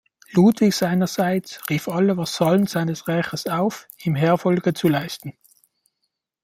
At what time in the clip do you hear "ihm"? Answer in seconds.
4.03-4.15